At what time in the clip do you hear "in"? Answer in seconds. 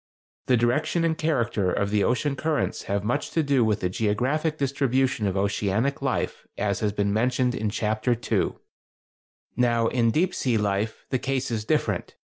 7.53-7.69, 9.89-10.09